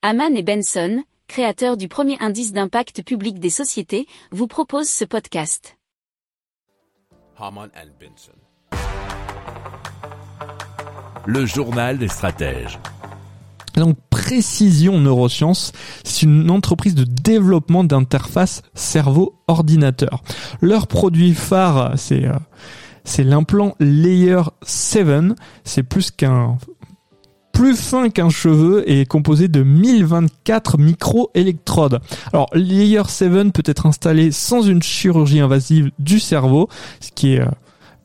Haman 0.00 0.36
et 0.36 0.44
Benson, 0.44 1.02
créateurs 1.26 1.76
du 1.76 1.88
premier 1.88 2.16
indice 2.20 2.52
d'impact 2.52 3.02
public 3.02 3.40
des 3.40 3.50
sociétés, 3.50 4.06
vous 4.30 4.46
proposent 4.46 4.88
ce 4.88 5.04
podcast. 5.04 5.76
Haman 7.36 7.68
and 7.74 7.88
Benson. 7.98 8.78
Le 11.26 11.44
journal 11.46 11.98
des 11.98 12.06
stratèges. 12.06 12.78
Donc 13.74 13.96
Précision 14.08 15.00
Neurosciences, 15.00 15.72
c'est 16.04 16.22
une 16.22 16.48
entreprise 16.48 16.94
de 16.94 17.02
développement 17.02 17.82
d'interface 17.82 18.62
cerveau-ordinateur. 18.74 20.22
Leur 20.60 20.86
produit 20.86 21.34
phare, 21.34 21.98
c'est 21.98 22.24
euh, 22.24 22.38
c'est 23.02 23.24
l'implant 23.24 23.74
Layer 23.80 24.42
7. 24.62 25.34
C'est 25.64 25.82
plus 25.82 26.12
qu'un 26.12 26.56
plus 27.58 27.74
fin 27.74 28.08
qu'un 28.08 28.30
cheveu 28.30 28.88
et 28.88 29.04
composé 29.04 29.48
de 29.48 29.64
1024 29.64 30.78
microélectrodes. 30.78 31.98
Alors, 32.32 32.46
Layer 32.54 33.02
7 33.08 33.52
peut 33.52 33.64
être 33.64 33.86
installé 33.86 34.30
sans 34.30 34.62
une 34.62 34.80
chirurgie 34.80 35.40
invasive 35.40 35.90
du 35.98 36.20
cerveau, 36.20 36.68
ce 37.00 37.10
qui 37.12 37.34
est 37.34 37.40
euh, 37.40 37.46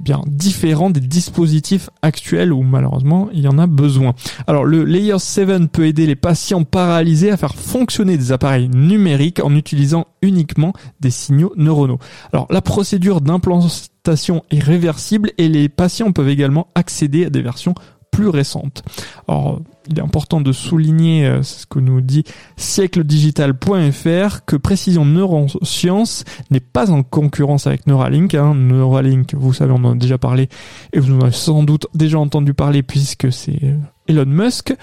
bien 0.00 0.22
différent 0.26 0.88
des 0.88 1.00
dispositifs 1.00 1.90
actuels 2.00 2.50
où 2.50 2.62
malheureusement 2.62 3.28
il 3.34 3.42
y 3.42 3.48
en 3.48 3.58
a 3.58 3.66
besoin. 3.66 4.14
Alors 4.46 4.64
le 4.64 4.84
Layer 4.84 5.18
7 5.18 5.70
peut 5.70 5.86
aider 5.86 6.06
les 6.06 6.16
patients 6.16 6.64
paralysés 6.64 7.30
à 7.30 7.36
faire 7.36 7.54
fonctionner 7.54 8.16
des 8.16 8.32
appareils 8.32 8.70
numériques 8.70 9.44
en 9.44 9.54
utilisant 9.54 10.06
uniquement 10.22 10.72
des 11.00 11.10
signaux 11.10 11.52
neuronaux. 11.56 11.98
Alors 12.32 12.46
la 12.48 12.62
procédure 12.62 13.20
d'implantation 13.20 14.44
est 14.50 14.64
réversible 14.64 15.32
et 15.36 15.50
les 15.50 15.68
patients 15.68 16.10
peuvent 16.10 16.30
également 16.30 16.68
accéder 16.74 17.26
à 17.26 17.30
des 17.30 17.42
versions 17.42 17.74
plus 18.12 18.28
récentes. 18.28 18.84
Alors, 19.26 19.60
il 19.88 19.98
est 19.98 20.02
important 20.02 20.40
de 20.40 20.52
souligner 20.52 21.26
euh, 21.26 21.42
ce 21.42 21.66
que 21.66 21.80
nous 21.80 22.00
dit 22.00 22.22
siècledigital.fr 22.56 24.44
que 24.46 24.54
Précision 24.54 25.04
Neurosciences 25.04 26.24
n'est 26.50 26.60
pas 26.60 26.92
en 26.92 27.02
concurrence 27.02 27.66
avec 27.66 27.88
Neuralink. 27.88 28.34
Hein. 28.34 28.54
Neuralink, 28.54 29.34
vous 29.34 29.52
savez, 29.52 29.72
on 29.72 29.84
en 29.84 29.92
a 29.92 29.96
déjà 29.96 30.18
parlé 30.18 30.48
et 30.92 31.00
vous 31.00 31.12
en 31.12 31.22
avez 31.22 31.32
sans 31.32 31.64
doute 31.64 31.88
déjà 31.94 32.20
entendu 32.20 32.54
parler 32.54 32.84
puisque 32.84 33.32
c'est 33.32 33.58
euh, 33.64 33.76
Elon 34.06 34.26
Musk, 34.26 34.74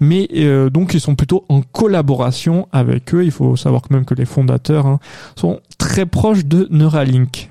mais 0.00 0.26
euh, 0.34 0.70
donc 0.70 0.94
ils 0.94 1.00
sont 1.00 1.14
plutôt 1.14 1.44
en 1.48 1.60
collaboration 1.60 2.68
avec 2.72 3.14
eux. 3.14 3.24
Il 3.24 3.30
faut 3.30 3.54
savoir 3.54 3.82
quand 3.82 3.94
même 3.94 4.06
que 4.06 4.14
les 4.14 4.24
fondateurs 4.24 4.86
hein, 4.86 4.98
sont 5.36 5.60
très 5.76 6.06
proches 6.06 6.46
de 6.46 6.66
Neuralink. 6.70 7.50